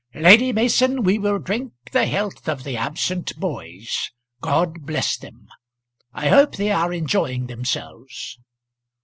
"Lady 0.15 0.51
Mason, 0.51 1.03
we 1.03 1.19
will 1.19 1.37
drink 1.37 1.73
the 1.91 2.07
health 2.07 2.49
of 2.49 2.63
the 2.63 2.75
absent 2.75 3.39
boys. 3.39 4.09
God 4.41 4.83
bless 4.87 5.15
them! 5.15 5.47
I 6.11 6.29
hope 6.29 6.55
they 6.55 6.71
are 6.71 6.91
enjoying 6.91 7.45
themselves." 7.45 8.39